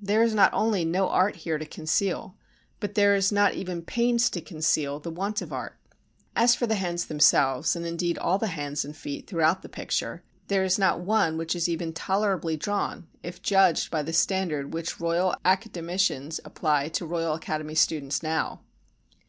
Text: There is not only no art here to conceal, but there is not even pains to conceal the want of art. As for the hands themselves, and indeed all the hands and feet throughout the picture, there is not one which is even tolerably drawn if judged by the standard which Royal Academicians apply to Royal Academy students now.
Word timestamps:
There 0.00 0.24
is 0.24 0.34
not 0.34 0.52
only 0.52 0.84
no 0.84 1.08
art 1.10 1.36
here 1.46 1.56
to 1.56 1.64
conceal, 1.64 2.36
but 2.80 2.96
there 2.96 3.14
is 3.14 3.30
not 3.30 3.54
even 3.54 3.82
pains 3.82 4.28
to 4.30 4.40
conceal 4.40 4.98
the 4.98 5.12
want 5.12 5.40
of 5.40 5.52
art. 5.52 5.78
As 6.34 6.56
for 6.56 6.66
the 6.66 6.74
hands 6.74 7.04
themselves, 7.06 7.76
and 7.76 7.86
indeed 7.86 8.18
all 8.18 8.36
the 8.36 8.48
hands 8.48 8.84
and 8.84 8.96
feet 8.96 9.28
throughout 9.28 9.62
the 9.62 9.68
picture, 9.68 10.24
there 10.48 10.64
is 10.64 10.76
not 10.76 10.98
one 11.02 11.36
which 11.38 11.54
is 11.54 11.68
even 11.68 11.92
tolerably 11.92 12.56
drawn 12.56 13.06
if 13.22 13.42
judged 13.42 13.92
by 13.92 14.02
the 14.02 14.12
standard 14.12 14.74
which 14.74 14.98
Royal 14.98 15.36
Academicians 15.44 16.40
apply 16.44 16.88
to 16.88 17.06
Royal 17.06 17.34
Academy 17.34 17.76
students 17.76 18.24
now. 18.24 18.62